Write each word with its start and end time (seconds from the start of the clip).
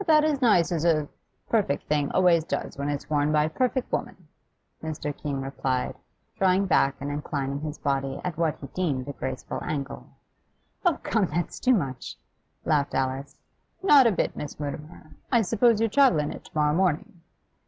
'About 0.00 0.24
as 0.24 0.42
nice 0.42 0.72
as 0.72 0.84
a 0.84 1.06
perfect 1.48 1.84
thing 1.86 2.10
always 2.10 2.42
does 2.42 2.76
when 2.76 2.88
it's 2.88 3.08
worn 3.08 3.30
by 3.30 3.44
a 3.44 3.48
perfect 3.48 3.92
woman,' 3.92 4.26
Mr. 4.82 5.16
Keene 5.16 5.40
replied, 5.40 5.94
drawing 6.36 6.66
back 6.66 6.96
and 7.00 7.12
inclining 7.12 7.60
his 7.60 7.78
body 7.78 8.20
at 8.24 8.36
what 8.36 8.56
he 8.60 8.66
deemed 8.66 9.06
a 9.06 9.12
graceful 9.12 9.60
angle. 9.62 10.08
'Oh, 10.84 10.98
come, 11.04 11.26
that's 11.26 11.60
too 11.60 11.74
much!' 11.74 12.16
laughed 12.64 12.92
Alice. 12.92 13.38
'Not 13.80 14.08
a 14.08 14.10
bit, 14.10 14.34
Miss 14.34 14.58
Mutimer. 14.58 15.12
I 15.30 15.42
suppose 15.42 15.80
you 15.80 15.86
travel 15.86 16.18
in 16.18 16.32
it 16.32 16.44
tomorrow 16.46 16.74
morning? 16.74 17.20